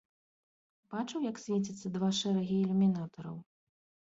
Бачыў, 0.93 1.19
як 1.31 1.37
свецяцца 1.43 1.87
два 1.99 2.09
шэрагі 2.21 2.57
ілюмінатараў. 2.63 3.37